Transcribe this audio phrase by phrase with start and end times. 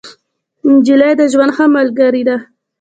[0.71, 2.37] نجلۍ د ژوند ښه ملګرې ده.